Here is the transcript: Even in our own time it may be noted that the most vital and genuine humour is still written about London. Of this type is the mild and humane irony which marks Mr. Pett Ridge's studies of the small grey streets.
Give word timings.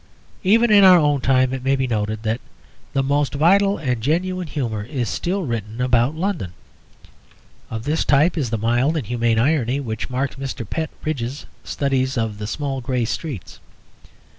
Even 0.43 0.71
in 0.71 0.83
our 0.83 0.97
own 0.97 1.21
time 1.21 1.53
it 1.53 1.63
may 1.63 1.75
be 1.75 1.85
noted 1.85 2.23
that 2.23 2.41
the 2.93 3.03
most 3.03 3.35
vital 3.35 3.77
and 3.77 4.01
genuine 4.01 4.47
humour 4.47 4.81
is 4.81 5.07
still 5.07 5.43
written 5.43 5.79
about 5.79 6.15
London. 6.15 6.53
Of 7.69 7.83
this 7.83 8.03
type 8.03 8.35
is 8.35 8.49
the 8.49 8.57
mild 8.57 8.97
and 8.97 9.05
humane 9.05 9.37
irony 9.37 9.79
which 9.79 10.09
marks 10.09 10.37
Mr. 10.37 10.67
Pett 10.67 10.89
Ridge's 11.05 11.45
studies 11.63 12.17
of 12.17 12.39
the 12.39 12.47
small 12.47 12.81
grey 12.81 13.05
streets. 13.05 13.59